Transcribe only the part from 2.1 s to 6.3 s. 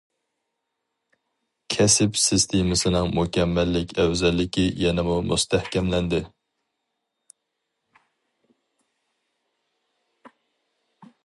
سىستېمىسىنىڭ مۇكەممەللىك ئەۋزەللىكى يەنىمۇ مۇستەھكەملەندى.